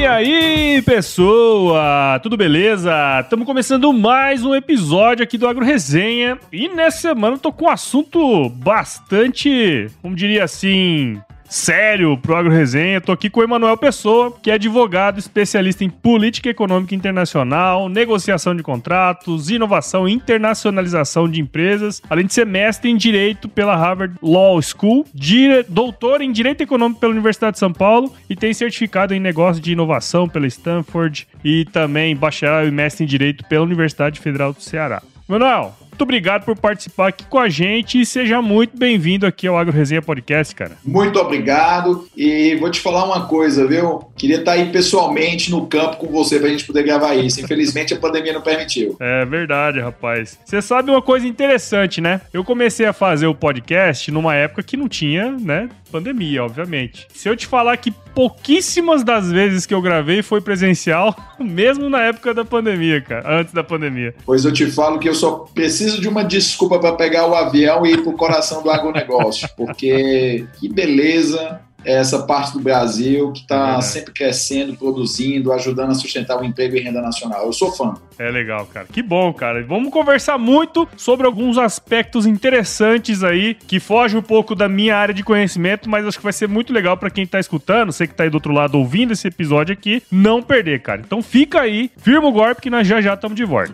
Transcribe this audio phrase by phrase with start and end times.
[0.00, 2.18] E aí, pessoa?
[2.22, 2.90] Tudo beleza?
[3.20, 6.38] Estamos começando mais um episódio aqui do Agro Resenha.
[6.50, 11.20] E nessa semana eu tô com um assunto bastante, como diria assim,
[11.50, 13.00] sério pro Agro Resenha.
[13.00, 18.54] Tô aqui com o Emanuel Pessoa, que é advogado especialista em política econômica internacional, negociação
[18.54, 24.14] de contratos, inovação e internacionalização de empresas, além de ser mestre em direito pela Harvard
[24.22, 25.64] Law School, dire...
[25.68, 29.72] doutor em direito econômico pela Universidade de São Paulo e tem certificado em negócio de
[29.72, 35.02] inovação pela Stanford e também bacharel e mestre em direito pela Universidade Federal do Ceará.
[35.26, 39.58] Manuel, muito obrigado por participar aqui com a gente e seja muito bem-vindo aqui ao
[39.58, 40.78] Agro Resenha Podcast, cara.
[40.82, 43.98] Muito obrigado e vou te falar uma coisa, viu?
[44.16, 47.42] Queria estar aí pessoalmente no campo com você pra gente poder gravar isso.
[47.42, 48.96] Infelizmente a pandemia não permitiu.
[48.98, 50.38] É verdade, rapaz.
[50.42, 52.22] Você sabe uma coisa interessante, né?
[52.32, 57.06] Eu comecei a fazer o podcast numa época que não tinha, né, pandemia, obviamente.
[57.12, 62.02] Se eu te falar que pouquíssimas das vezes que eu gravei foi presencial, mesmo na
[62.02, 64.14] época da pandemia, cara, antes da pandemia.
[64.24, 67.84] Pois eu te falo que eu só preciso de uma desculpa para pegar o avião
[67.84, 73.76] e ir pro coração do agronegócio, porque que beleza essa parte do Brasil que está
[73.78, 77.46] é sempre crescendo, produzindo, ajudando a sustentar o emprego e renda nacional.
[77.46, 77.94] Eu sou fã.
[78.18, 78.86] É legal, cara.
[78.92, 79.64] Que bom, cara.
[79.64, 85.14] Vamos conversar muito sobre alguns aspectos interessantes aí que fogem um pouco da minha área
[85.14, 88.14] de conhecimento, mas acho que vai ser muito legal para quem tá escutando, você que
[88.14, 91.00] tá aí do outro lado ouvindo esse episódio aqui, não perder, cara.
[91.04, 93.72] Então fica aí, firma o golpe que nós já já estamos de volta.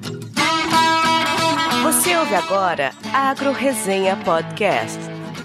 [1.82, 5.15] Você ouve agora Agro Resenha Podcast.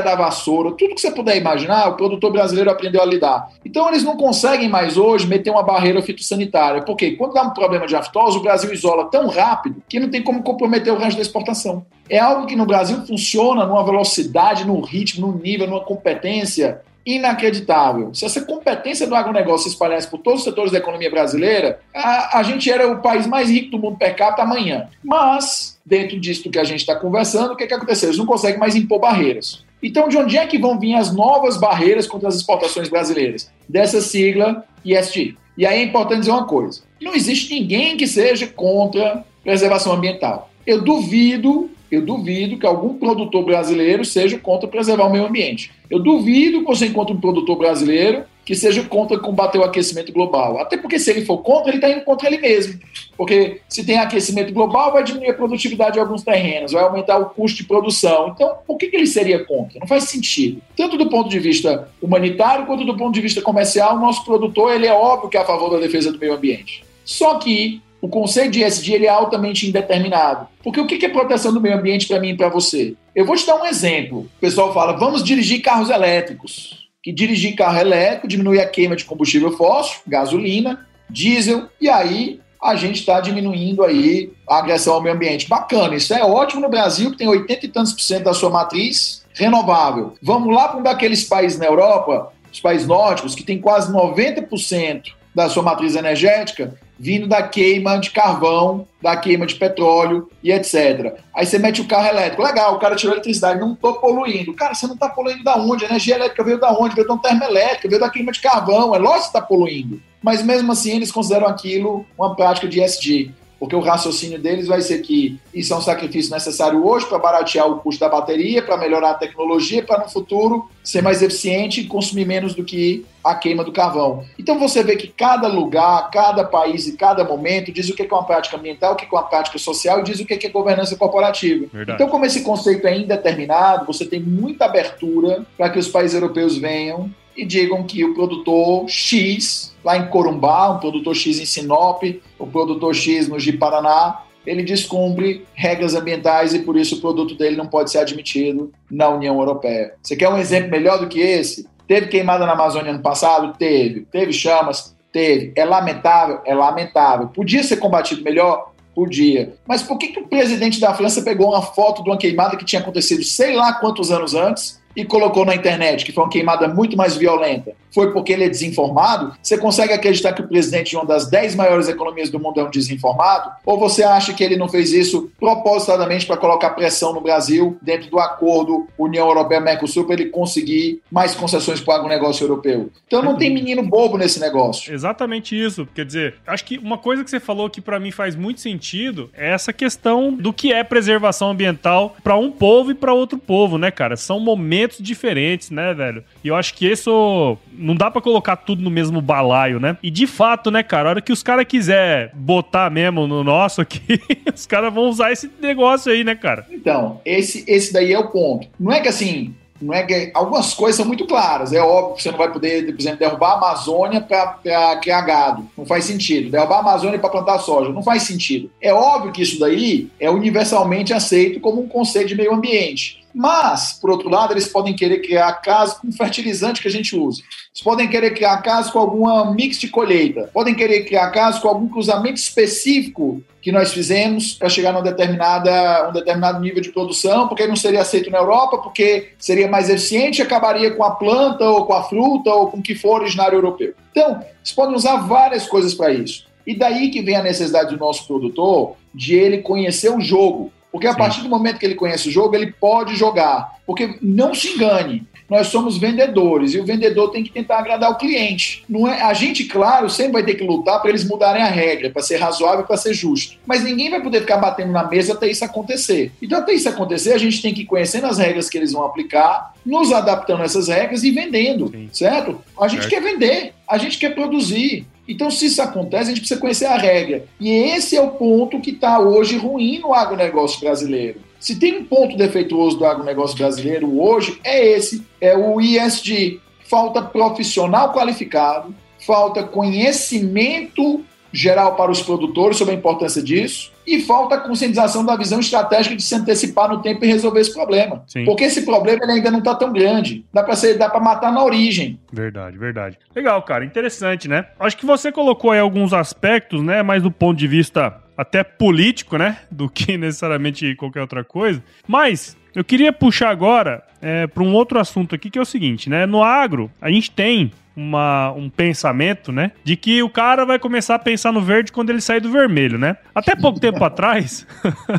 [0.00, 3.48] da vassoura, tudo que você puder imaginar, o produtor brasileiro aprendeu a lidar.
[3.64, 7.86] Então eles não conseguem mais hoje meter uma barreira fitossanitária, porque quando dá um problema
[7.86, 11.22] de aftosa, o Brasil isola tão rápido que não tem como comprometer o resto da
[11.22, 11.84] exportação.
[12.08, 18.12] É algo que no Brasil funciona numa velocidade, num ritmo, num nível, numa competência inacreditável.
[18.12, 22.40] Se essa competência do agronegócio se espalhasse por todos os setores da economia brasileira, a,
[22.40, 24.88] a gente era o país mais rico do mundo per capita amanhã.
[25.04, 28.08] Mas, dentro disso que a gente está conversando, o que, que aconteceu?
[28.08, 29.64] Eles não conseguem mais impor barreiras.
[29.80, 33.52] Então, de onde é que vão vir as novas barreiras contra as exportações brasileiras?
[33.68, 35.36] Dessa sigla ESG.
[35.56, 40.50] E aí é importante dizer uma coisa: não existe ninguém que seja contra preservação ambiental.
[40.66, 45.70] Eu duvido eu duvido que algum produtor brasileiro seja contra preservar o meio ambiente.
[45.88, 50.60] Eu duvido que você encontre um produtor brasileiro que seja contra combater o aquecimento global.
[50.60, 52.78] Até porque se ele for contra, ele está indo contra ele mesmo.
[53.16, 57.30] Porque se tem aquecimento global, vai diminuir a produtividade de alguns terrenos, vai aumentar o
[57.30, 58.28] custo de produção.
[58.28, 59.80] Então, por que, que ele seria contra?
[59.80, 60.62] Não faz sentido.
[60.76, 64.72] Tanto do ponto de vista humanitário quanto do ponto de vista comercial, o nosso produtor
[64.72, 66.84] ele é óbvio que é a favor da defesa do meio ambiente.
[67.04, 70.48] Só que o conceito de ESG ele é altamente indeterminado.
[70.62, 72.94] Porque o que é proteção do meio ambiente para mim e para você?
[73.14, 74.20] Eu vou te dar um exemplo.
[74.20, 76.86] O pessoal fala, vamos dirigir carros elétricos.
[77.02, 82.74] que dirigir carro elétrico diminui a queima de combustível fóssil, gasolina, diesel, e aí a
[82.74, 85.48] gente está diminuindo aí a agressão ao meio ambiente.
[85.48, 88.50] Bacana, isso é ótimo no Brasil, que tem 80 e tantos por cento da sua
[88.50, 90.14] matriz renovável.
[90.20, 95.15] Vamos lá para um daqueles países na Europa, os países nórdicos, que tem quase 90%
[95.36, 101.18] da sua matriz energética vindo da queima de carvão, da queima de petróleo e etc.
[101.34, 104.54] Aí você mete o carro elétrico, legal, o cara tirou eletricidade, não estou poluindo.
[104.54, 105.84] Cara, você não está poluindo da onde?
[105.84, 106.94] A energia elétrica veio da onde?
[106.94, 110.00] Veio da termoelétrica, veio da queima de carvão, é lógico que está poluindo.
[110.22, 114.80] Mas mesmo assim eles consideram aquilo uma prática de ESG porque o raciocínio deles vai
[114.80, 118.76] ser que isso é um sacrifício necessário hoje para baratear o custo da bateria, para
[118.76, 123.34] melhorar a tecnologia, para no futuro ser mais eficiente e consumir menos do que a
[123.34, 124.24] queima do carvão.
[124.38, 128.06] Então você vê que cada lugar, cada país e cada momento diz o que é
[128.06, 130.94] uma prática ambiental, o que é uma prática social e diz o que é governança
[130.96, 131.66] corporativa.
[131.72, 131.96] Verdade.
[131.96, 136.56] Então, como esse conceito é indeterminado, você tem muita abertura para que os países europeus
[136.56, 142.02] venham e digam que o produtor X, lá em Corumbá, um produtor X em Sinop,
[142.38, 147.56] o produtor X no Ji-Paraná, ele descumpre regras ambientais e por isso o produto dele
[147.56, 149.94] não pode ser admitido na União Europeia.
[150.02, 151.68] Você quer um exemplo melhor do que esse?
[151.86, 153.56] Teve queimada na Amazônia ano passado?
[153.58, 154.06] Teve.
[154.10, 154.96] Teve chamas?
[155.12, 155.52] Teve.
[155.56, 156.40] É lamentável?
[156.44, 157.28] É lamentável.
[157.28, 158.72] Podia ser combatido melhor?
[158.94, 159.54] Podia.
[159.66, 162.64] Mas por que, que o presidente da França pegou uma foto de uma queimada que
[162.64, 166.66] tinha acontecido sei lá quantos anos antes e colocou na internet, que foi uma queimada
[166.66, 169.34] muito mais violenta, foi porque ele é desinformado?
[169.42, 172.64] Você consegue acreditar que o presidente de uma das 10 maiores economias do mundo é
[172.64, 173.50] um desinformado?
[173.64, 178.10] Ou você acha que ele não fez isso propositadamente para colocar pressão no Brasil dentro
[178.10, 182.90] do acordo União Europeia-Mercosul para ele conseguir mais concessões para o agronegócio europeu?
[183.06, 184.92] Então não tem menino bobo nesse negócio.
[184.92, 185.88] Exatamente isso.
[185.94, 189.30] Quer dizer, acho que uma coisa que você falou que para mim faz muito sentido
[189.32, 193.78] é essa questão do que é preservação ambiental para um povo e para outro povo,
[193.78, 194.16] né, cara?
[194.16, 196.24] São momentos momentos diferentes, né, velho?
[196.42, 199.96] E eu acho que isso não dá para colocar tudo no mesmo balaio, né?
[200.02, 203.80] E de fato, né, cara, a hora que os caras quiser botar mesmo no nosso
[203.80, 204.20] aqui,
[204.54, 206.66] os caras vão usar esse negócio aí, né, cara?
[206.70, 208.68] Então, esse, esse daí é o ponto.
[208.78, 211.72] Não é que assim, não é que algumas coisas são muito claras.
[211.72, 215.68] É óbvio que você não vai poder, por exemplo, derrubar a Amazônia para criar gado.
[215.76, 216.50] Não faz sentido.
[216.50, 217.92] Derrubar a Amazônia para plantar soja.
[217.92, 218.70] Não faz sentido.
[218.80, 223.25] É óbvio que isso daí é universalmente aceito como um conceito de meio ambiente.
[223.38, 227.42] Mas, por outro lado, eles podem querer criar casa com fertilizante que a gente usa.
[227.42, 230.48] Eles podem querer criar casa com alguma mix de colheita.
[230.54, 236.08] Podem querer criar casa com algum cruzamento específico que nós fizemos para chegar num, determinada,
[236.08, 240.38] um determinado nível de produção, porque não seria aceito na Europa, porque seria mais eficiente
[240.38, 243.58] e acabaria com a planta ou com a fruta ou com o que for originário
[243.58, 243.92] europeu.
[244.12, 246.46] Então, eles podem usar várias coisas para isso.
[246.66, 250.72] E daí que vem a necessidade do nosso produtor de ele conhecer o jogo.
[250.96, 251.18] Porque a Sim.
[251.18, 253.76] partir do momento que ele conhece o jogo, ele pode jogar.
[253.84, 258.14] Porque não se engane, nós somos vendedores e o vendedor tem que tentar agradar o
[258.14, 258.82] cliente.
[258.88, 262.08] Não é a gente, claro, sempre vai ter que lutar para eles mudarem a regra,
[262.08, 263.58] para ser razoável, para ser justo.
[263.66, 266.32] Mas ninguém vai poder ficar batendo na mesa até isso acontecer.
[266.40, 269.04] Então, até isso acontecer, a gente tem que ir conhecendo as regras que eles vão
[269.04, 272.08] aplicar, nos adaptando a essas regras e vendendo, Sim.
[272.10, 272.58] certo?
[272.80, 275.06] A gente quer vender, a gente quer produzir.
[275.28, 277.44] Então, se isso acontece, a gente precisa conhecer a regra.
[277.58, 281.40] E esse é o ponto que está hoje ruim no agronegócio brasileiro.
[281.58, 286.60] Se tem um ponto defeituoso do agronegócio brasileiro hoje, é esse: é o ISD.
[286.88, 291.24] Falta profissional qualificado, falta conhecimento
[291.56, 296.14] geral para os produtores sobre a importância disso e falta a conscientização da visão estratégica
[296.14, 298.22] de se antecipar no tempo e resolver esse problema.
[298.26, 298.44] Sim.
[298.44, 300.44] Porque esse problema ele ainda não está tão grande.
[300.52, 302.20] Dá para ser, dá para matar na origem.
[302.30, 303.18] Verdade, verdade.
[303.34, 304.66] Legal, cara, interessante, né?
[304.78, 309.38] Acho que você colocou aí alguns aspectos, né, mais do ponto de vista até político,
[309.38, 311.82] né, do que necessariamente qualquer outra coisa.
[312.06, 316.10] Mas eu queria puxar agora é, para um outro assunto aqui que é o seguinte,
[316.10, 316.26] né?
[316.26, 319.72] No agro, a gente tem uma, um pensamento, né?
[319.82, 322.98] De que o cara vai começar a pensar no verde quando ele sair do vermelho,
[322.98, 323.16] né?
[323.34, 324.66] Até pouco tempo atrás,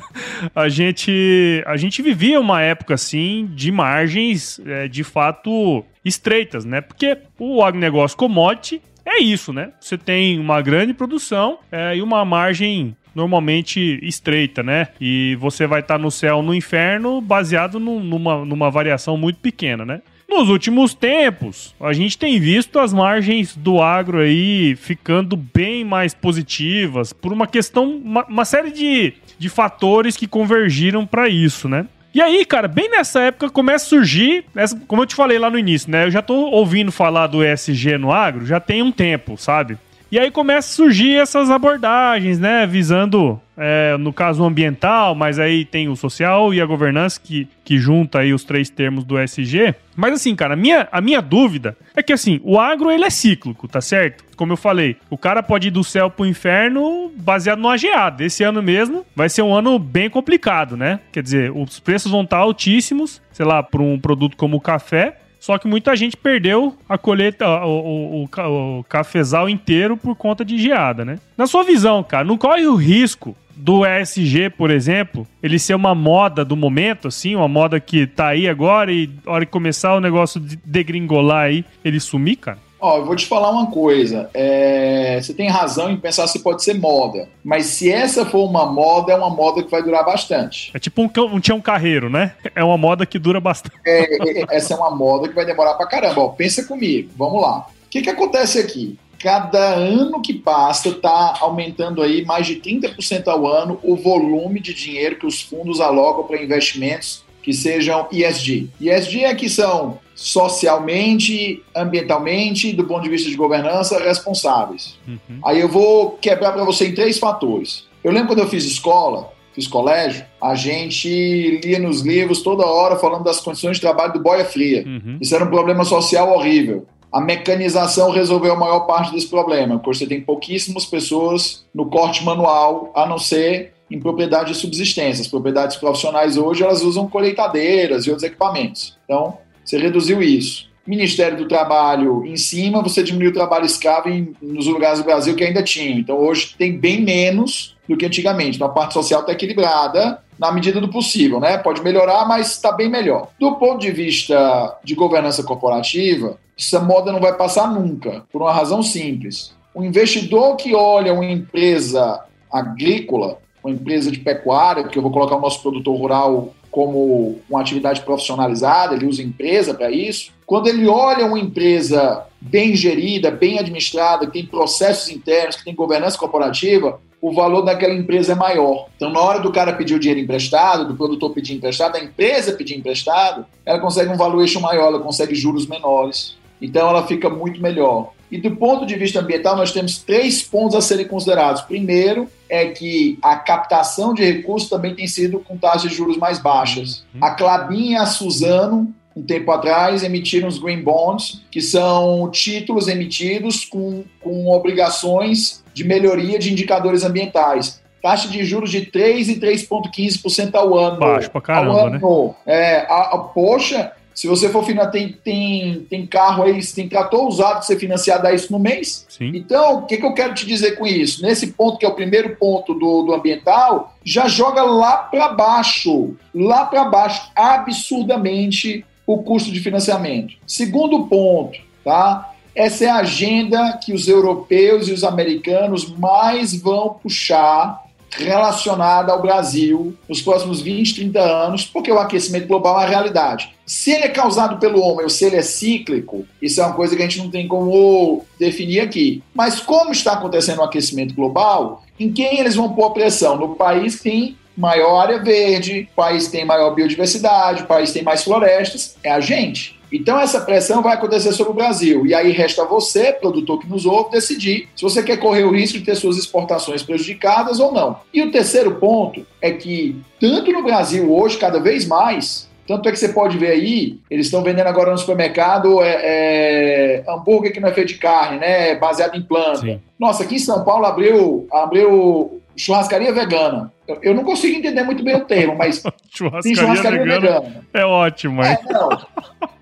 [0.55, 6.79] a gente a gente vivia uma época assim de margens é, de fato estreitas, né?
[6.81, 9.71] Porque o agronegócio commodity é isso, né?
[9.79, 14.89] Você tem uma grande produção é, e uma margem normalmente estreita, né?
[15.01, 19.83] E você vai estar tá no céu no inferno baseado numa, numa variação muito pequena,
[19.83, 20.01] né?
[20.29, 26.13] Nos últimos tempos, a gente tem visto as margens do agro aí ficando bem mais
[26.13, 31.85] positivas por uma questão, uma, uma série de, de fatores que convergiram para isso, né?
[32.13, 35.49] E aí, cara, bem nessa época começa a surgir, essa, como eu te falei lá
[35.49, 36.05] no início, né?
[36.05, 39.77] Eu já tô ouvindo falar do ESG no agro já tem um tempo, sabe?
[40.09, 42.65] E aí começa a surgir essas abordagens, né?
[42.65, 47.45] Visando, é, no caso, o ambiental, mas aí tem o social e a governança que,
[47.63, 49.75] que junta aí os três termos do SG.
[49.97, 53.09] Mas assim, cara, a minha, a minha dúvida é que assim, o agro ele é
[53.09, 54.23] cíclico, tá certo?
[54.37, 58.15] Como eu falei, o cara pode ir do céu pro inferno baseado no AGA.
[58.19, 61.01] Esse ano mesmo vai ser um ano bem complicado, né?
[61.11, 65.17] Quer dizer, os preços vão estar altíssimos, sei lá, para um produto como o café,
[65.39, 70.57] só que muita gente perdeu a colheita, o, o, o, cafezal inteiro por conta de
[70.57, 71.19] geada, né?
[71.37, 75.95] Na sua visão, cara, não corre o risco do ESG, por exemplo, ele ser uma
[75.95, 79.99] moda do momento, assim, uma moda que tá aí agora e hora que começar o
[79.99, 82.66] negócio de degringolar aí, ele sumir, cara?
[82.79, 84.29] Ó, eu vou te falar uma coisa.
[84.33, 85.19] É...
[85.21, 87.27] Você tem razão em pensar se pode ser moda.
[87.43, 90.71] Mas se essa for uma moda, é uma moda que vai durar bastante.
[90.73, 92.33] É tipo um, um tinha um carreiro, né?
[92.55, 93.75] É uma moda que dura bastante.
[93.85, 96.21] É, é, essa é uma moda que vai demorar pra caramba.
[96.21, 97.09] Ó, pensa comigo.
[97.17, 97.67] Vamos lá.
[97.85, 98.97] O que, que acontece aqui?
[99.19, 104.73] Cada ano que passa está aumentando aí mais de 30% ao ano o volume de
[104.73, 108.69] dinheiro que os fundos alocam para investimentos que sejam ESG.
[108.79, 114.97] ESG é que são socialmente, ambientalmente, do ponto de vista de governança, responsáveis.
[115.07, 115.39] Uhum.
[115.45, 117.85] Aí eu vou quebrar para você em três fatores.
[118.03, 122.95] Eu lembro quando eu fiz escola, fiz colégio, a gente lia nos livros toda hora
[122.95, 124.83] falando das condições de trabalho do boia fria.
[124.87, 125.19] Uhum.
[125.21, 126.87] Isso era um problema social horrível.
[127.11, 132.23] A mecanização resolveu a maior parte desse problema, porque você tem pouquíssimas pessoas no corte
[132.25, 135.21] manual, a não ser em propriedade de subsistência.
[135.21, 138.97] As propriedades profissionais hoje elas usam colheitadeiras e outros equipamentos.
[139.05, 140.67] Então, você reduziu isso.
[140.85, 145.35] Ministério do Trabalho em cima, você diminuiu o trabalho escravo em, nos lugares do Brasil
[145.35, 145.99] que ainda tinha.
[145.99, 148.55] Então, hoje tem bem menos do que antigamente.
[148.55, 151.57] Então, a parte social está equilibrada na medida do possível, né?
[151.57, 153.29] Pode melhorar, mas está bem melhor.
[153.37, 158.53] Do ponto de vista de governança corporativa, essa moda não vai passar nunca, por uma
[158.53, 159.53] razão simples.
[159.75, 165.35] O investidor que olha uma empresa agrícola, uma empresa de pecuária, porque eu vou colocar
[165.35, 170.31] o nosso produtor rural como uma atividade profissionalizada, ele usa empresa para isso.
[170.45, 175.73] Quando ele olha uma empresa bem gerida, bem administrada, que tem processos internos, que tem
[175.73, 178.87] governança corporativa, o valor daquela empresa é maior.
[178.95, 182.53] Então, na hora do cara pedir o dinheiro emprestado, do produtor pedir emprestado, da empresa
[182.53, 186.37] pedir emprestado, ela consegue um valuation maior, ela consegue juros menores.
[186.61, 188.11] Então ela fica muito melhor.
[188.31, 191.61] E do ponto de vista ambiental, nós temos três pontos a serem considerados.
[191.61, 196.39] Primeiro é que a captação de recursos também tem sido com taxas de juros mais
[196.39, 197.05] baixas.
[197.13, 197.23] Uhum.
[197.23, 202.87] A Clabin e a Suzano, um tempo atrás, emitiram os Green Bonds, que são títulos
[202.87, 209.39] emitidos com, com obrigações de melhoria de indicadores ambientais taxa de juros de 3 e
[209.39, 210.99] 3,15% ao ano.
[210.99, 211.99] Baixo pra caramba, né?
[212.45, 217.27] É, a, a, poxa, se você for financiar, tem, tem, tem carro aí, tem trator
[217.27, 219.05] usado que você financiar 10 no mês.
[219.07, 219.31] Sim.
[219.35, 221.21] Então, o que, que eu quero te dizer com isso?
[221.21, 226.15] Nesse ponto, que é o primeiro ponto do, do ambiental, já joga lá para baixo,
[226.33, 230.33] lá para baixo, absurdamente, o custo de financiamento.
[230.47, 232.33] Segundo ponto, tá?
[232.55, 239.21] Essa é a agenda que os europeus e os americanos mais vão puxar relacionada ao
[239.21, 243.53] Brasil nos próximos 20, 30 anos, porque o aquecimento global é uma realidade.
[243.65, 246.95] Se ele é causado pelo homem ou se ele é cíclico, isso é uma coisa
[246.95, 249.21] que a gente não tem como definir aqui.
[249.33, 253.37] Mas como está acontecendo o aquecimento global, em quem eles vão pôr pressão?
[253.37, 258.01] No país que tem maior área verde, o país tem maior biodiversidade, o país tem
[258.01, 259.76] mais florestas, é a gente.
[259.91, 262.05] Então essa pressão vai acontecer sobre o Brasil.
[262.05, 265.77] E aí resta você, produtor que nos ouve, decidir se você quer correr o risco
[265.79, 267.97] de ter suas exportações prejudicadas ou não.
[268.13, 272.91] E o terceiro ponto é que, tanto no Brasil hoje, cada vez mais, tanto é
[272.91, 277.61] que você pode ver aí, eles estão vendendo agora no supermercado é, é, hambúrguer que
[277.61, 278.75] não é feito de carne, né?
[278.75, 279.61] Baseado em planta.
[279.61, 279.79] Sim.
[279.97, 283.71] Nossa, aqui em São Paulo abriu, abriu churrascaria vegana.
[283.87, 287.21] Eu, eu, não consigo entender muito bem o termo, mas churrascaria tem churrascaria vegana.
[287.21, 287.67] vegana.
[287.73, 288.89] É ótimo, é, não.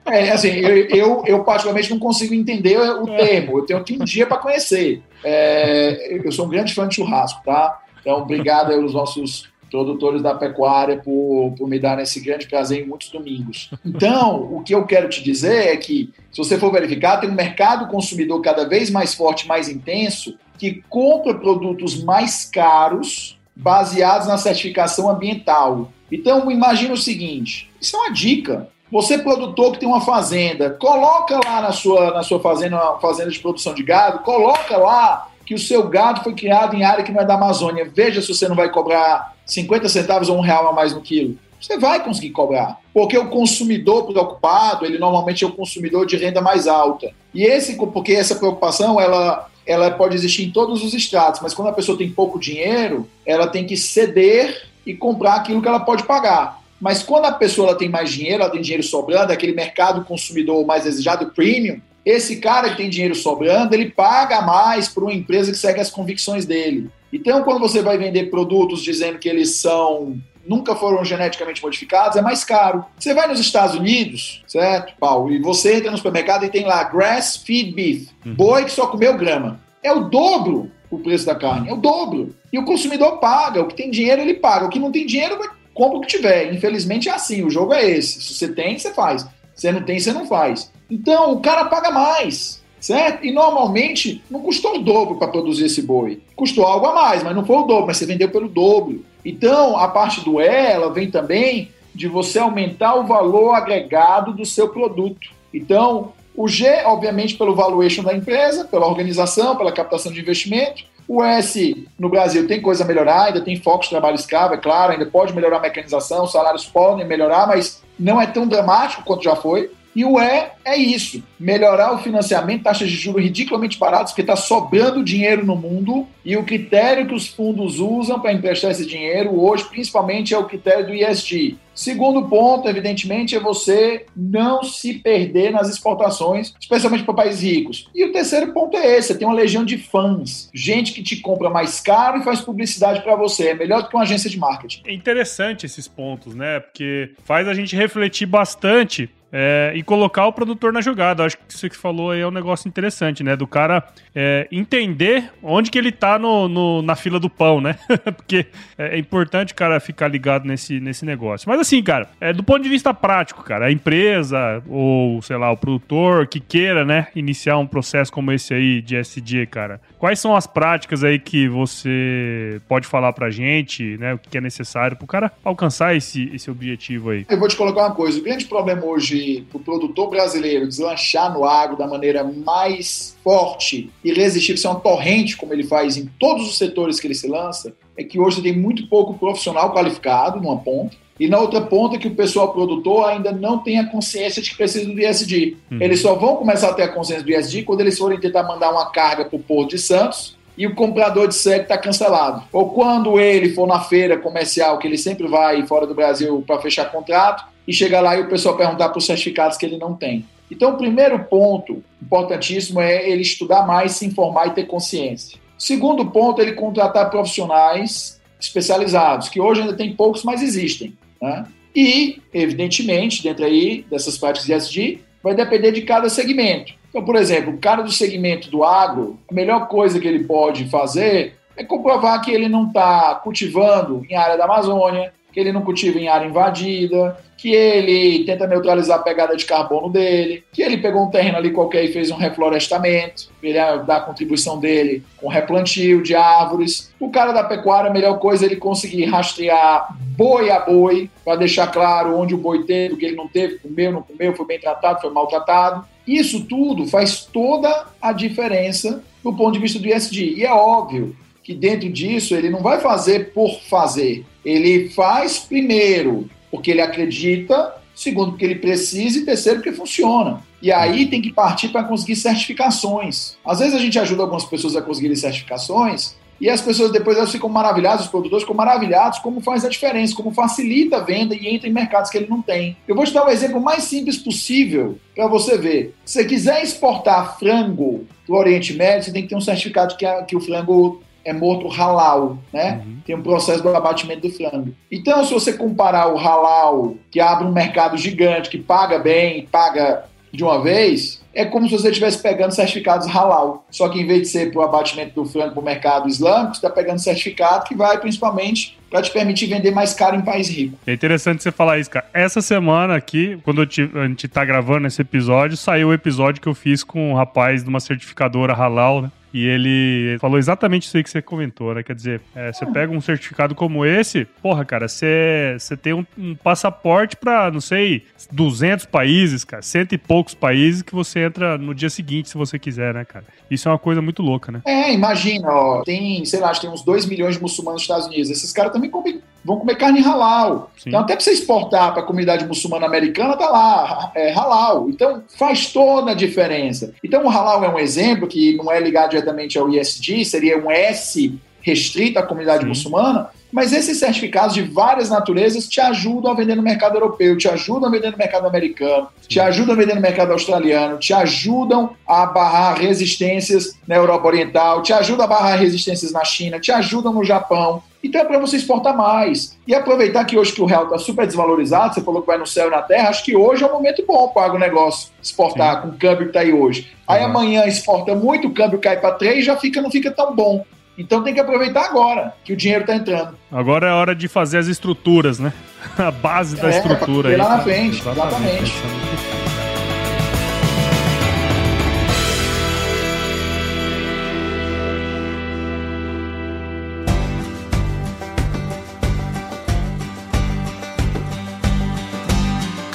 [0.05, 3.17] É, assim, eu, eu, eu, particularmente não consigo entender o é.
[3.17, 3.59] termo.
[3.59, 5.01] Eu tenho que um dia para conhecer.
[5.23, 7.81] É, eu sou um grande fã de churrasco, tá?
[8.01, 12.87] Então, obrigado aos nossos produtores da pecuária por, por me darem esse grande prazer em
[12.87, 13.69] muitos domingos.
[13.85, 17.35] Então, o que eu quero te dizer é que, se você for verificar, tem um
[17.35, 24.37] mercado consumidor cada vez mais forte, mais intenso, que compra produtos mais caros baseados na
[24.37, 25.91] certificação ambiental.
[26.09, 28.69] Então, imagina o seguinte: isso é uma dica.
[28.89, 33.29] Você, produtor que tem uma fazenda, coloca lá na sua, na sua fazenda, uma fazenda
[33.29, 37.11] de produção de gado, coloca lá que o seu gado foi criado em área que
[37.11, 37.89] não é da Amazônia.
[37.93, 41.37] Veja se você não vai cobrar 50 centavos ou um real a mais no quilo.
[41.59, 42.79] Você vai conseguir cobrar.
[42.93, 47.11] Porque o consumidor preocupado, ele normalmente é o consumidor de renda mais alta.
[47.33, 51.69] E esse, porque essa preocupação, ela ela pode existir em todos os estratos, mas quando
[51.69, 56.03] a pessoa tem pouco dinheiro, ela tem que ceder e comprar aquilo que ela pode
[56.03, 56.61] pagar.
[56.79, 60.83] Mas quando a pessoa tem mais dinheiro, ela tem dinheiro sobrando, aquele mercado consumidor mais
[60.83, 65.57] desejado, premium, esse cara que tem dinheiro sobrando, ele paga mais para uma empresa que
[65.57, 66.89] segue as convicções dele.
[67.11, 72.21] Então, quando você vai vender produtos dizendo que eles são nunca foram geneticamente modificados, é
[72.21, 72.85] mais caro.
[72.99, 75.31] Você vai nos Estados Unidos, certo, Paulo?
[75.31, 78.35] E você entra no supermercado e tem lá grass feed beef, uhum.
[78.35, 79.59] boi que só comeu grama.
[79.81, 82.35] É o dobro o preço da carne, é o dobro.
[82.53, 85.37] E o consumidor paga, o que tem dinheiro ele paga, o que não tem dinheiro
[85.73, 86.53] compra o que tiver.
[86.53, 88.21] Infelizmente é assim, o jogo é esse.
[88.21, 89.23] Se você tem, você faz.
[89.53, 90.71] Se você não tem, você não faz.
[90.89, 93.25] Então o cara paga mais certo?
[93.25, 96.21] E normalmente não custou o dobro para produzir esse boi.
[96.35, 99.03] Custou algo a mais, mas não foi o dobro, mas você vendeu pelo dobro.
[99.25, 104.45] Então, a parte do E, ela vem também de você aumentar o valor agregado do
[104.45, 105.31] seu produto.
[105.51, 110.83] Então, o G, obviamente, pelo valuation da empresa, pela organização, pela captação de investimento.
[111.07, 114.57] O S, no Brasil, tem coisa a melhorar, ainda tem foco de trabalho escravo, é
[114.57, 119.03] claro, ainda pode melhorar a mecanização, os salários podem melhorar, mas não é tão dramático
[119.03, 119.71] quanto já foi.
[119.95, 124.35] E o E é isso: melhorar o financiamento, taxas de juros ridiculamente baratas, porque está
[124.35, 126.07] sobrando dinheiro no mundo.
[126.23, 130.45] E o critério que os fundos usam para emprestar esse dinheiro hoje, principalmente, é o
[130.45, 131.57] critério do ESG.
[131.75, 137.89] Segundo ponto, evidentemente, é você não se perder nas exportações, especialmente para países ricos.
[137.93, 141.17] E o terceiro ponto é esse: você tem uma legião de fãs, gente que te
[141.17, 143.49] compra mais caro e faz publicidade para você.
[143.49, 144.83] É melhor do que uma agência de marketing.
[144.85, 146.61] É interessante esses pontos, né?
[146.61, 151.25] Porque faz a gente refletir bastante é, e colocar o produtor na jogada.
[151.25, 153.35] Acho que isso que falou aí é um negócio interessante, né?
[153.35, 153.83] Do cara
[154.15, 157.77] é, entender onde que ele tá no, no, na fila do pão, né?
[158.15, 158.45] Porque
[158.77, 161.49] é, é, importante o cara ficar ligado nesse, nesse negócio.
[161.49, 165.51] Mas assim, cara, é, do ponto de vista prático, cara, a empresa ou, sei lá,
[165.51, 170.17] o produtor que queira, né, iniciar um processo como esse aí de SD, cara, quais
[170.17, 174.13] são as práticas aí que você pode falar pra gente, né?
[174.13, 177.25] O que é necessário pro cara alcançar esse, esse objetivo aí?
[177.29, 178.17] Eu vou te colocar uma coisa.
[178.17, 183.89] O grande problema hoje para o produtor brasileiro deslanchar no agro da maneira mais forte
[184.03, 187.27] e resistir, ser uma torrente, como ele faz em todos os setores que ele se
[187.27, 191.97] lança, é que hoje tem muito pouco profissional qualificado numa ponta, e na outra ponta
[191.97, 195.55] que o pessoal produtor ainda não tem a consciência de que precisa do ISD.
[195.71, 195.81] Uhum.
[195.81, 198.69] Eles só vão começar a ter a consciência do ISD quando eles forem tentar mandar
[198.69, 202.43] uma carga para o Porto de Santos e o comprador de segue está cancelado.
[202.51, 206.59] Ou quando ele for na feira comercial, que ele sempre vai fora do Brasil para
[206.59, 210.25] fechar contrato, e chegar lá e o pessoal perguntar por certificados que ele não tem.
[210.49, 215.39] Então, o primeiro ponto importantíssimo é ele estudar mais, se informar e ter consciência.
[215.57, 220.95] Segundo ponto, ele contratar profissionais especializados, que hoje ainda tem poucos, mas existem.
[221.21, 221.45] Né?
[221.75, 226.73] E, evidentemente, dentro aí dessas práticas de SD, vai depender de cada segmento.
[226.89, 230.65] Então, por exemplo, o cara do segmento do agro, a melhor coisa que ele pode
[230.65, 235.63] fazer é comprovar que ele não está cultivando em área da Amazônia, que ele não
[235.63, 240.77] cultiva em área invadida, que ele tenta neutralizar a pegada de carbono dele, que ele
[240.77, 245.27] pegou um terreno ali qualquer e fez um reflorestamento, ele dá a contribuição dele com
[245.27, 246.93] replantio de árvores.
[246.97, 251.35] O cara da pecuária, a melhor coisa é ele conseguir rastrear boi a boi, para
[251.35, 254.45] deixar claro onde o boi teve, o que ele não teve, comeu, não comeu, foi
[254.45, 255.85] bem tratado, foi maltratado.
[256.07, 260.35] Isso tudo faz toda a diferença do ponto de vista do ISD.
[260.37, 261.13] E é óbvio
[261.45, 264.25] que dentro disso ele não vai fazer por fazer.
[264.43, 270.41] Ele faz primeiro porque ele acredita, segundo porque ele precisa e terceiro porque funciona.
[270.59, 273.37] E aí tem que partir para conseguir certificações.
[273.45, 277.31] Às vezes a gente ajuda algumas pessoas a conseguirem certificações e as pessoas depois elas
[277.31, 281.47] ficam maravilhadas, os produtores ficam maravilhados como faz a diferença, como facilita a venda e
[281.47, 282.75] entra em mercados que ele não tem.
[282.87, 285.93] Eu vou te dar o exemplo mais simples possível para você ver.
[286.03, 290.05] Se você quiser exportar frango do Oriente Médio, você tem que ter um certificado que,
[290.05, 292.83] a, que o frango é morto halal, né?
[292.85, 292.97] Uhum.
[293.05, 294.73] Tem um processo do abatimento do frango.
[294.91, 300.05] Então, se você comparar o halal, que abre um mercado gigante, que paga bem, paga
[300.31, 303.65] de uma vez, é como se você estivesse pegando certificados halal.
[303.71, 306.53] Só que em vez de ser para o abatimento do frango para o mercado islâmico,
[306.53, 310.47] você está pegando certificado que vai principalmente para te permitir vender mais caro em país
[310.47, 310.79] rico.
[310.87, 312.05] É interessante você falar isso, cara.
[312.13, 316.55] Essa semana aqui, quando a gente está gravando esse episódio, saiu o episódio que eu
[316.55, 319.11] fiz com um rapaz de uma certificadora halal, né?
[319.35, 321.83] E ele falou exatamente isso aí que você comentou, né?
[321.83, 326.05] Quer dizer, é, você pega um certificado como esse, porra, cara, você, você tem um,
[326.17, 331.57] um passaporte para, não sei, 200 países, cara, cento e poucos países que você entra
[331.57, 333.25] no dia seguinte, se você quiser, né, cara?
[333.51, 334.61] Isso é uma coisa muito louca, né?
[334.63, 337.83] É, imagina, ó, tem, sei lá, acho que tem uns 2 milhões de muçulmanos nos
[337.83, 338.29] Estados Unidos.
[338.29, 340.71] Esses caras também comem vão comer carne halal.
[340.75, 340.89] Sim.
[340.89, 344.89] Então, até para você exportar para a comunidade muçulmana americana, tá lá, é halal.
[344.89, 346.95] Então, faz toda a diferença.
[347.03, 350.71] Então, o halal é um exemplo que não é ligado diretamente ao ISD, seria um
[350.71, 352.69] S restrito à comunidade Sim.
[352.69, 357.47] muçulmana, mas esses certificados de várias naturezas te ajudam a vender no mercado europeu, te
[357.47, 361.95] ajudam a vender no mercado americano, te ajudam a vender no mercado australiano, te ajudam
[362.05, 367.13] a barrar resistências na Europa Oriental, te ajudam a barrar resistências na China, te ajudam
[367.13, 367.81] no Japão.
[368.03, 369.57] Então é para você exportar mais.
[369.65, 372.45] E aproveitar que hoje que o real está super desvalorizado, você falou que vai no
[372.45, 375.75] céu e na terra, acho que hoje é um momento bom para o agronegócio exportar
[375.75, 375.81] Sim.
[375.81, 376.91] com o câmbio que está aí hoje.
[377.07, 377.29] Aí uhum.
[377.29, 380.65] amanhã exporta muito, o câmbio cai para 3, já fica, não fica tão bom.
[380.97, 383.37] Então tem que aproveitar agora, que o dinheiro está entrando.
[383.51, 385.51] Agora é hora de fazer as estruturas, né?
[385.97, 387.35] A base da é, estrutura aí.
[387.35, 388.63] lá na frente, exatamente.
[388.63, 389.35] exatamente.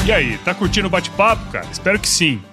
[0.06, 1.66] E aí, tá curtindo o bate-papo, cara?
[1.70, 2.42] Espero que sim.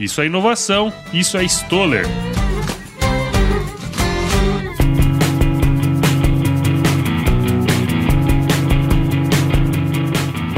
[0.00, 2.06] Isso é inovação, isso é Stoller.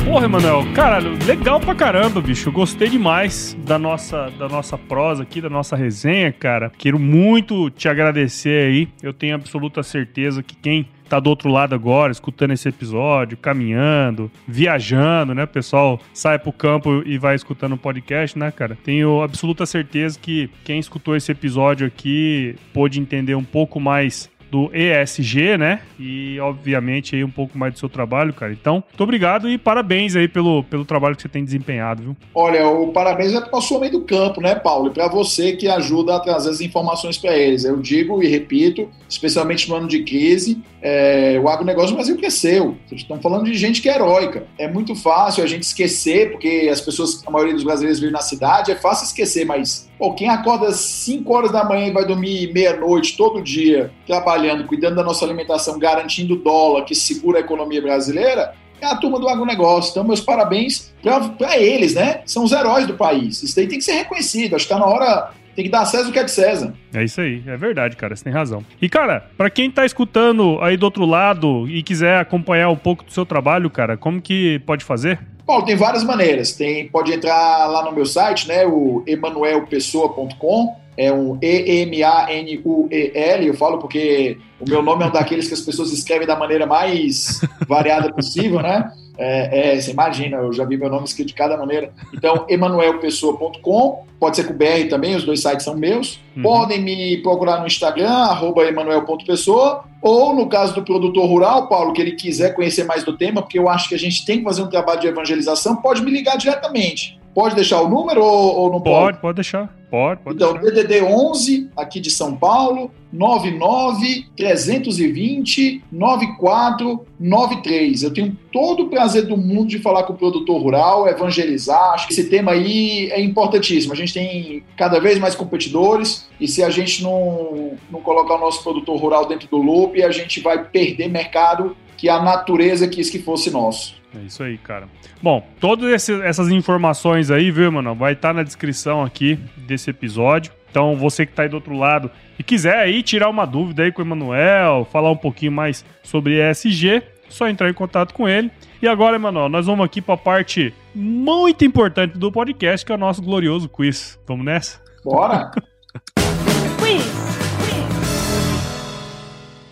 [0.05, 2.53] Porra, Emanuel, caralho, legal pra caramba, bicho.
[2.53, 6.71] gostei demais da nossa, da nossa prosa aqui, da nossa resenha, cara.
[6.79, 8.89] Quero muito te agradecer aí.
[9.03, 14.31] Eu tenho absoluta certeza que quem tá do outro lado agora, escutando esse episódio, caminhando,
[14.49, 15.45] viajando, né?
[15.45, 18.79] O pessoal sai pro campo e vai escutando o podcast, né, cara?
[18.83, 24.71] Tenho absoluta certeza que quem escutou esse episódio aqui pôde entender um pouco mais do
[24.75, 25.81] ESG, né?
[25.99, 28.53] E, obviamente, aí um pouco mais do seu trabalho, cara.
[28.53, 32.17] Então, muito obrigado e parabéns aí pelo, pelo trabalho que você tem desempenhado, viu?
[32.35, 34.89] Olha, o parabéns é para o meio do campo, né, Paulo?
[34.89, 37.65] E para você que ajuda a trazer as informações para eles.
[37.65, 42.77] Eu digo e repito, especialmente no ano de crise, é, o agronegócio do Brasil cresceu.
[42.91, 44.47] Estamos falando de gente que é heróica.
[44.59, 48.21] É muito fácil a gente esquecer, porque as pessoas, a maioria dos brasileiros vivem na
[48.21, 52.05] cidade, é fácil esquecer, mas pô, quem acorda às 5 horas da manhã e vai
[52.05, 57.41] dormir meia-noite todo dia, trabalhando, cuidando da nossa alimentação, garantindo o dólar que segura a
[57.41, 59.91] economia brasileira, é a turma do agronegócio.
[59.91, 60.93] Então, meus parabéns
[61.39, 62.23] para eles, né?
[62.27, 63.43] São os heróis do país.
[63.43, 64.57] Isso daí tem que ser reconhecido.
[64.57, 66.73] Acho que está na hora tem que dar César o que é de César.
[66.95, 68.65] É isso aí, é verdade, cara, você tem razão.
[68.81, 73.05] E, cara, para quem tá escutando aí do outro lado e quiser acompanhar um pouco
[73.05, 75.21] do seu trabalho, cara, como que pode fazer?
[75.47, 76.53] Paulo, tem várias maneiras.
[76.53, 83.79] Tem, pode entrar lá no meu site, né, o emanuelpessoa.com, é um E-M-A-N-U-E-L, eu falo
[83.79, 88.13] porque o meu nome é um daqueles que as pessoas escrevem da maneira mais variada
[88.13, 88.93] possível, né?
[89.19, 91.93] É, é, você imagina, eu já vi meu nome escrito de cada maneira.
[92.15, 96.21] Então, emanuelpessoa.com, pode ser com o BR também, os dois sites são meus.
[96.37, 96.43] Uhum.
[96.43, 102.01] Podem me procurar no Instagram, arroba emanuel.pessoa, ou no caso do produtor rural, Paulo, que
[102.01, 104.63] ele quiser conhecer mais do tema, porque eu acho que a gente tem que fazer
[104.63, 107.21] um trabalho de evangelização, pode me ligar diretamente.
[107.35, 109.05] Pode deixar o número ou, ou não pode?
[109.05, 109.75] Pode, pode deixar.
[109.91, 110.71] Pode, pode então, deixar.
[110.71, 118.03] DDD 11, aqui de São Paulo, 99 320 9493.
[118.03, 121.93] Eu tenho todo o prazer do mundo de falar com o produtor rural, evangelizar.
[121.93, 123.93] Acho que esse tema aí é importantíssimo.
[123.93, 128.41] A gente tem cada vez mais competidores e se a gente não, não colocar o
[128.41, 133.11] nosso produtor rural dentro do loop, a gente vai perder mercado que a natureza quis
[133.11, 134.01] que fosse nosso.
[134.15, 134.89] É isso aí, cara.
[135.23, 137.95] Bom, todas essas informações aí, viu, mano?
[137.95, 140.53] Vai estar tá na descrição aqui desse episódio.
[140.71, 143.93] Então, você que está aí do outro lado e quiser aí tirar uma dúvida aí
[143.93, 148.51] com o Emanuel, falar um pouquinho mais sobre ESG, só entrar em contato com ele.
[148.81, 152.95] E agora, Emanuel, nós vamos aqui para a parte muito importante do podcast, que é
[152.95, 154.19] o nosso glorioso quiz.
[154.27, 154.81] Vamos nessa?
[155.05, 155.51] Bora!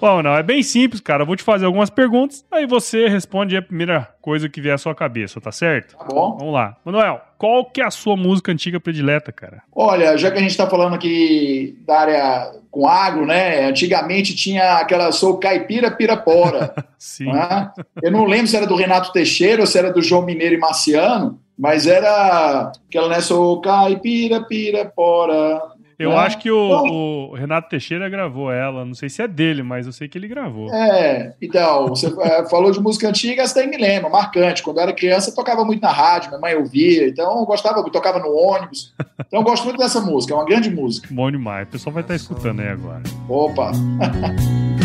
[0.01, 1.23] Bom, não, é bem simples, cara.
[1.23, 4.79] Eu vou te fazer algumas perguntas, aí você responde a primeira coisa que vier à
[4.79, 5.97] sua cabeça, tá certo?
[5.97, 6.37] Tá bom.
[6.39, 6.77] Vamos lá.
[6.85, 9.63] Manuel, qual que é a sua música antiga predileta, cara?
[9.75, 13.67] Olha, já que a gente tá falando aqui da área com agro, né?
[13.67, 16.75] Antigamente tinha aquela Sou Caipira Pirapora.
[16.99, 17.33] Sim.
[17.33, 17.71] né?
[18.03, 20.59] Eu não lembro se era do Renato Teixeira ou se era do João Mineiro e
[20.59, 23.21] Marciano, mas era aquela, né?
[23.21, 25.61] Sou Caipira Pirapora.
[26.01, 26.17] Eu né?
[26.17, 28.87] acho que o, o Renato Teixeira gravou ela.
[28.87, 30.73] Não sei se é dele, mas eu sei que ele gravou.
[30.73, 34.63] É, então, você é, falou de música antiga, essa daí me lembra, marcante.
[34.63, 37.81] Quando eu era criança, eu tocava muito na rádio, minha mãe ouvia, então eu gostava,
[37.81, 38.95] eu tocava no ônibus.
[39.27, 41.09] Então eu gosto muito dessa música, é uma grande música.
[41.11, 41.69] Bom demais.
[41.69, 43.03] O pessoal vai estar escutando aí agora.
[43.29, 43.73] Opa!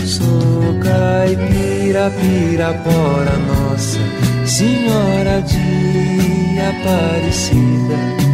[0.05, 3.99] Sou caipira, pirapora, nossa
[4.45, 8.24] Senhora de Aparecida.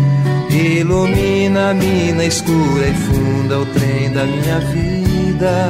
[0.54, 5.70] Ilumina a mina escura e funda o trem da minha vida.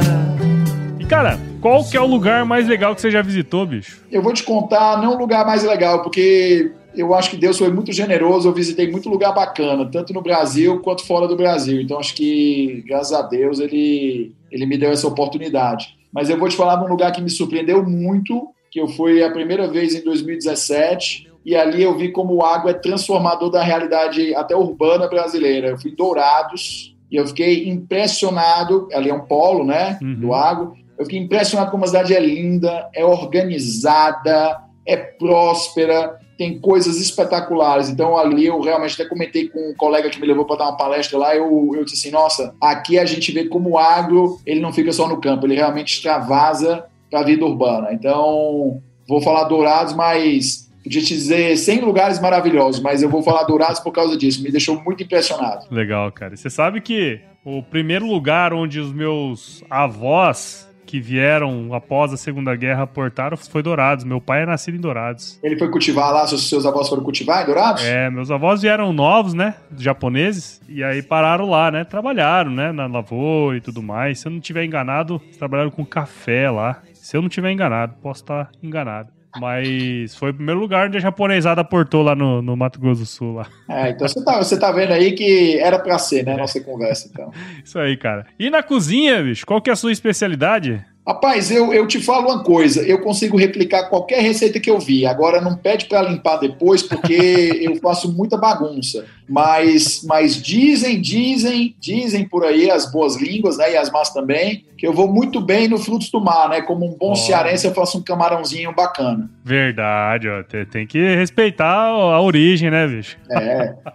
[0.99, 4.01] E, cara, qual que é o lugar mais legal que você já visitou, bicho?
[4.11, 7.71] Eu vou te contar, não um lugar mais legal, porque eu acho que Deus foi
[7.71, 11.79] muito generoso, eu visitei muito lugar bacana, tanto no Brasil quanto fora do Brasil.
[11.79, 15.95] Então acho que, graças a Deus, ele, ele me deu essa oportunidade.
[16.11, 19.23] Mas eu vou te falar de um lugar que me surpreendeu muito, que eu fui
[19.23, 23.63] a primeira vez em 2017, e ali eu vi como o água é transformador da
[23.63, 25.69] realidade até urbana brasileira.
[25.69, 30.15] Eu fui em Dourados e eu fiquei impressionado, ali é um polo, né, Uhum.
[30.19, 30.73] do água.
[30.97, 37.89] Eu fiquei impressionado como a cidade é linda, é organizada, é próspera, tem coisas espetaculares.
[37.89, 40.77] Então ali eu realmente até comentei com um colega que me levou para dar uma
[40.77, 44.59] palestra lá, eu, eu disse assim, nossa, aqui a gente vê como o agro, ele
[44.59, 47.89] não fica só no campo, ele realmente extravasa para a vida urbana.
[47.91, 53.43] Então, vou falar Dourados, mas podia te dizer 100 lugares maravilhosos, mas eu vou falar
[53.43, 55.65] Dourados por causa disso, me deixou muito impressionado.
[55.71, 56.36] Legal, cara.
[56.36, 62.53] Você sabe que o primeiro lugar onde os meus avós que vieram após a Segunda
[62.53, 64.03] Guerra aportaram foi Dourados.
[64.03, 65.39] Meu pai é nascido em Dourados.
[65.41, 67.82] Ele foi cultivar lá, seus, seus avós foram cultivar em Dourados?
[67.82, 69.55] É, meus avós vieram novos, né?
[69.77, 70.61] Japoneses.
[70.67, 71.86] E aí pararam lá, né?
[71.86, 72.73] Trabalharam, né?
[72.73, 74.19] Na lavoura e tudo mais.
[74.19, 76.82] Se eu não tiver enganado, trabalharam com café lá.
[76.93, 79.09] Se eu não tiver enganado, posso estar enganado.
[79.39, 83.05] Mas foi o primeiro lugar onde a japonesada aportou lá no, no Mato Grosso do
[83.05, 83.34] Sul.
[83.36, 83.47] Lá.
[83.69, 86.36] É, então você tá, você tá vendo aí que era pra ser, né?
[86.36, 87.32] Nossa conversa, então.
[87.63, 88.25] Isso aí, cara.
[88.38, 90.84] E na cozinha, bicho, qual que é a sua especialidade?
[91.07, 95.03] Rapaz, eu, eu te falo uma coisa, eu consigo replicar qualquer receita que eu vi.
[95.03, 99.05] Agora não pede para limpar depois, porque eu faço muita bagunça.
[99.28, 103.74] Mas, mas dizem, dizem, dizem por aí as boas línguas, né?
[103.74, 106.61] E as más também, que eu vou muito bem no frutos do mar, né?
[106.61, 107.15] Como um bom Ó.
[107.15, 109.30] cearense, eu faço um camarãozinho bacana.
[109.43, 110.43] Verdade, ó.
[110.43, 113.17] Tem, que respeitar a origem, né, bicho?
[113.32, 113.74] É.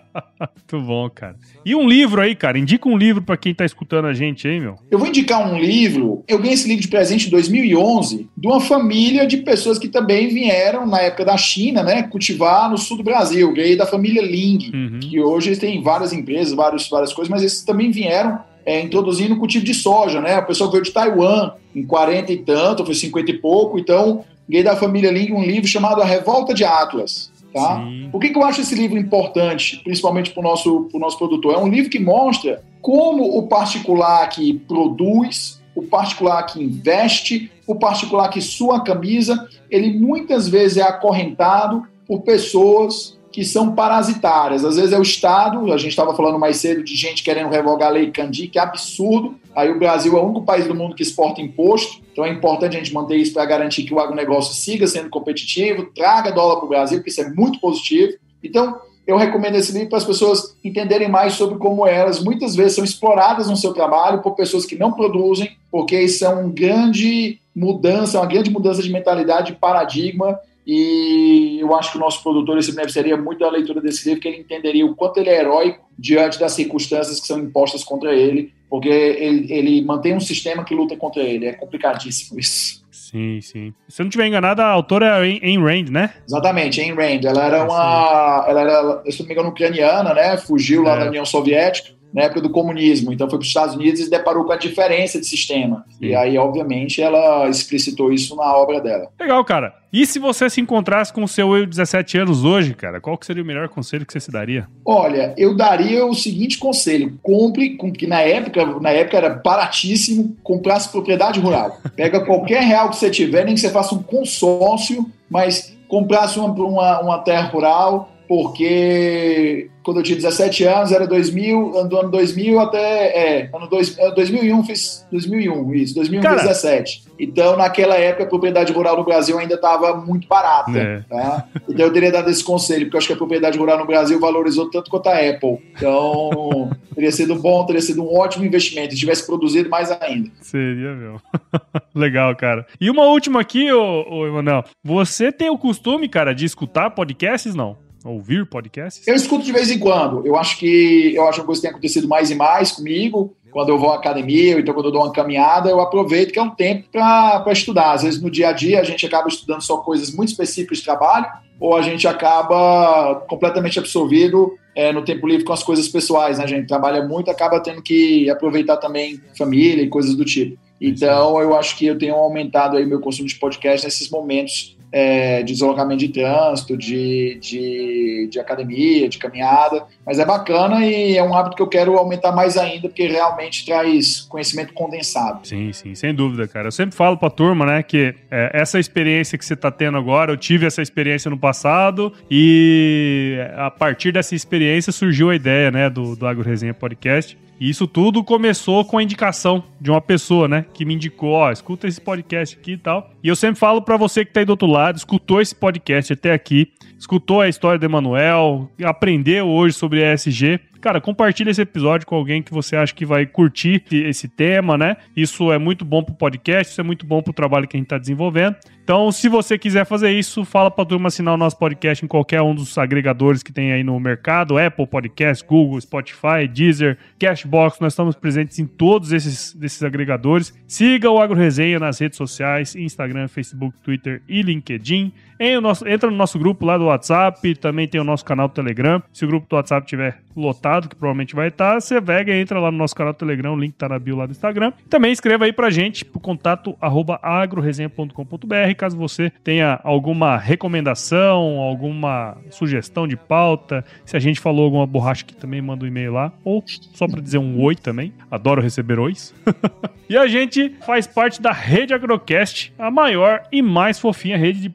[0.41, 1.37] Muito bom, cara.
[1.65, 2.59] E um livro aí, cara.
[2.59, 4.77] Indica um livro pra quem tá escutando a gente aí, meu.
[4.91, 6.25] Eu vou indicar um livro.
[6.27, 10.29] Eu ganhei esse livro de presente em 2011 de uma família de pessoas que também
[10.29, 13.53] vieram na época da China, né, cultivar no sul do Brasil.
[13.53, 15.01] Ganhei da família Ling, Uhum.
[15.01, 19.35] que hoje eles têm várias empresas, vários, várias coisas, mas esses também vieram é, introduzindo
[19.35, 20.39] o cultivo de soja, né?
[20.39, 23.79] O pessoal veio de Taiwan em 40 e tanto, foi 50 e pouco.
[23.79, 27.31] Então, ganhei da família Ling um livro chamado A Revolta de Atlas.
[27.55, 27.77] Tá?
[27.77, 28.09] Sim.
[28.11, 31.55] Por que, que eu acho esse livro importante, principalmente para o nosso, pro nosso produtor?
[31.55, 37.75] É um livro que mostra como o particular que produz, o particular que investe, o
[37.75, 44.65] particular que sua a camisa, ele muitas vezes é acorrentado por pessoas que são parasitárias.
[44.65, 47.89] Às vezes é o Estado, a gente estava falando mais cedo de gente querendo revogar
[47.89, 49.35] a lei Candi, que é absurdo.
[49.55, 52.77] Aí o Brasil é o único país do mundo que exporta imposto, então é importante
[52.77, 56.65] a gente manter isso para garantir que o agronegócio siga sendo competitivo, traga dólar para
[56.65, 58.15] o Brasil, porque isso é muito positivo.
[58.43, 62.77] Então, eu recomendo esse livro para as pessoas entenderem mais sobre como elas muitas vezes
[62.77, 67.39] são exploradas no seu trabalho por pessoas que não produzem, porque isso é uma grande
[67.55, 70.39] mudança, uma grande mudança de mentalidade, de paradigma.
[70.67, 74.29] E eu acho que o nosso produtor esse beneficiaria muito da leitura desse livro, que
[74.29, 78.53] ele entenderia o quanto ele é heróico diante das circunstâncias que são impostas contra ele,
[78.69, 81.47] porque ele, ele mantém um sistema que luta contra ele.
[81.47, 82.85] É complicadíssimo isso.
[82.91, 83.73] Sim, sim.
[83.89, 86.13] Se eu não tiver enganado, a autora é Ayn Rand, né?
[86.27, 87.21] Exatamente, Ayn Rand.
[87.25, 88.45] Ela era uma.
[88.49, 90.37] Ela era, se não me engano, ucraniana, né?
[90.37, 91.01] Fugiu lá É.
[91.01, 93.13] da União Soviética na época do comunismo.
[93.13, 95.85] Então foi para os Estados Unidos e se deparou com a diferença de sistema.
[95.91, 96.07] Sim.
[96.07, 99.09] E aí, obviamente, ela explicitou isso na obra dela.
[99.21, 99.75] Legal, cara.
[99.93, 103.19] E se você se encontrasse com o seu eu de 17 anos hoje, cara, qual
[103.19, 104.67] que seria o melhor conselho que você se daria?
[104.83, 110.35] Olha, eu daria o seguinte conselho: compre, com- que na época, na época era baratíssimo,
[110.43, 111.79] comprasse propriedade rural.
[111.95, 116.49] Pega qualquer real que você tiver, nem que você faça um consórcio, mas comprasse uma,
[116.51, 122.59] uma, uma terra rural porque quando eu tinha 17 anos, era 2000, do ano 2000
[122.59, 127.05] até, é, ano dois, 2001, é, fiz 2001, isso, 2017.
[127.21, 131.01] Então, naquela época, a propriedade rural no Brasil ainda estava muito barata, é.
[131.09, 131.47] tá?
[131.69, 134.19] Então, eu teria dado esse conselho, porque eu acho que a propriedade rural no Brasil
[134.19, 135.59] valorizou tanto quanto a Apple.
[135.77, 140.31] Então, teria sido bom, teria sido um ótimo investimento, se tivesse produzido mais ainda.
[140.41, 141.21] Seria, meu.
[141.95, 142.67] Legal, cara.
[142.81, 144.65] E uma última aqui, ô, ô Emanuel.
[144.83, 147.86] Você tem o costume, cara, de escutar podcasts, não?
[148.11, 149.07] Ouvir podcasts?
[149.07, 150.27] Eu escuto de vez em quando.
[150.27, 153.35] Eu acho que eu acho que coisa tem acontecido mais e mais comigo.
[153.51, 156.39] Quando eu vou à academia, ou então quando eu dou uma caminhada, eu aproveito que
[156.39, 157.93] é um tempo para estudar.
[157.93, 160.85] Às vezes no dia a dia a gente acaba estudando só coisas muito específicas de
[160.85, 161.27] trabalho,
[161.59, 166.45] ou a gente acaba completamente absorvido é, no tempo livre com as coisas pessoais, né?
[166.45, 170.59] A gente trabalha muito, acaba tendo que aproveitar também família e coisas do tipo.
[170.79, 175.43] Então, eu acho que eu tenho aumentado aí meu consumo de podcast nesses momentos é,
[175.43, 181.23] de deslocamento de trânsito, de, de, de, academia, de caminhada, mas é bacana e é
[181.23, 185.47] um hábito que eu quero aumentar mais ainda, porque realmente traz conhecimento condensado.
[185.47, 186.69] Sim, sim, sem dúvida, cara.
[186.69, 190.33] Eu sempre falo pra turma, né, que é, essa experiência que você tá tendo agora,
[190.33, 195.91] eu tive essa experiência no passado e a partir dessa experiência surgiu a ideia, né,
[195.91, 197.37] do, do Agro Resenha Podcast.
[197.59, 200.67] E isso tudo começou com a indicação de uma pessoa, né?
[200.75, 203.11] Que me indicou, ó, escuta esse podcast aqui e tal.
[203.27, 206.13] E eu sempre falo para você que tá aí do outro lado, escutou esse podcast
[206.13, 212.07] até aqui, escutou a história do Emanuel, aprendeu hoje sobre ESG cara, compartilha esse episódio
[212.07, 214.97] com alguém que você acha que vai curtir esse tema, né?
[215.17, 217.89] Isso é muito bom pro podcast, isso é muito bom pro trabalho que a gente
[217.89, 218.55] tá desenvolvendo.
[218.85, 222.41] Então, se você quiser fazer isso, fala pra turma assinar o nosso podcast em qualquer
[222.41, 227.95] um dos agregadores que tem aí no mercado, Apple Podcast, Google, Spotify, Deezer, Cashbox, nós
[227.95, 230.57] estamos presentes em todos esses, desses agregadores.
[230.69, 235.13] Siga o Agro Resenha nas redes sociais, Instagram, Facebook, Twitter e LinkedIn.
[235.39, 239.03] Entra no nosso grupo lá do WhatsApp, também tem o nosso canal do Telegram.
[239.13, 242.71] Se o grupo do WhatsApp estiver lotado, que provavelmente vai estar, você vega entra lá
[242.71, 244.73] no nosso canal do Telegram, o link tá na bio lá do Instagram.
[244.89, 252.37] Também escreva aí pra gente pro contato arroba agroresenha.com.br caso você tenha alguma recomendação, alguma
[252.51, 256.33] sugestão de pauta, se a gente falou alguma borracha aqui também manda um e-mail lá,
[256.45, 258.13] ou só para dizer um oi também.
[258.31, 259.35] Adoro receber ois.
[260.09, 264.69] e a gente faz parte da Rede Agrocast, a maior e mais fofinha rede de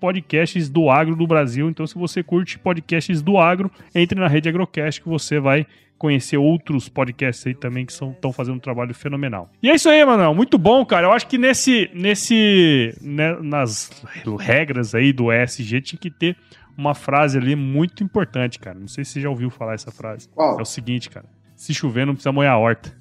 [0.51, 1.69] podcasts do agro do Brasil.
[1.69, 5.65] Então, se você curte podcasts do agro, entre na Rede Agrocast que você vai
[5.97, 9.51] conhecer outros podcasts aí também que estão fazendo um trabalho fenomenal.
[9.61, 10.33] E é isso aí, Manuel.
[10.33, 11.07] Muito bom, cara.
[11.07, 13.91] Eu acho que nesse, nesse né, nas
[14.39, 16.35] regras aí do ESG tinha que ter
[16.75, 18.79] uma frase ali muito importante, cara.
[18.79, 20.27] Não sei se você já ouviu falar essa frase.
[20.29, 20.57] Qual?
[20.57, 21.27] É o seguinte, cara.
[21.55, 22.91] Se chover, não precisa molhar a horta.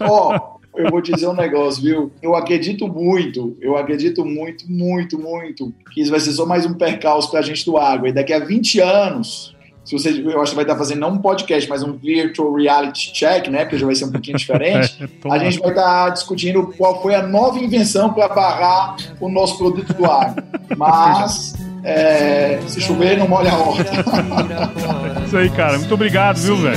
[0.00, 2.12] Ó, oh, eu vou dizer um negócio, viu?
[2.22, 6.74] Eu acredito muito, eu acredito muito, muito, muito que isso vai ser só mais um
[6.74, 8.08] percalço pra gente do água.
[8.08, 9.54] E daqui a 20 anos,
[9.84, 13.12] se você, eu acho que vai estar fazendo não um podcast, mas um virtual reality
[13.12, 13.64] check, né?
[13.64, 14.92] Porque já vai ser um pouquinho diferente.
[15.24, 19.56] É, a gente vai estar discutindo qual foi a nova invenção para barrar o nosso
[19.56, 20.42] produto do agro.
[20.76, 21.54] Mas
[21.84, 23.92] é, se chover, não molha a horta.
[25.24, 25.78] Isso aí, cara.
[25.78, 26.76] Muito obrigado, viu, velho?